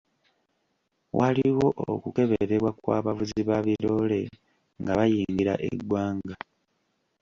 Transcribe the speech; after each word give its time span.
Waliwo 1.19 1.67
okukeberebwa 1.91 2.71
kw'abavuzi 2.81 3.41
ba 3.47 3.57
biroole 3.65 4.21
nga 4.81 4.93
bayingira 4.97 5.53
eggwanga. 5.69 6.35